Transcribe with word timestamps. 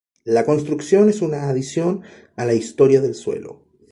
La 0.23 0.45
construcción 0.45 1.09
es 1.09 1.21
una 1.21 1.47
adición 1.47 2.01
a 2.35 2.45
la 2.47 2.55
historia 2.55 3.01
del 3.01 3.13
suelo. 3.13 3.61